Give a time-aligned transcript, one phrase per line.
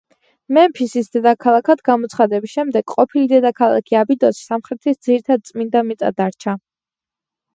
[0.57, 6.57] მემფისის დედაქალაქად გამოცხადების შემდეგ ყოფილი დედაქალაქი აბიდოსი სამხრეთის ძირითად წმინდა მიწად დარჩა.